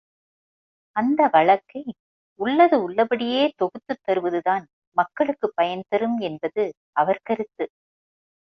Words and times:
அந்த 0.95 1.27
வழக்கை 1.31 1.81
உள்ளது 2.39 2.83
உள்ளபடியே 2.83 3.43
தொகுத்துத் 3.57 4.03
தருவது 4.03 4.41
தான் 4.41 4.65
மக்களுக்குப் 4.97 5.55
பயன் 5.55 5.85
தரும் 5.89 6.17
என்பது 6.21 6.65
அவர் 6.93 7.21
கருத்து. 7.23 7.65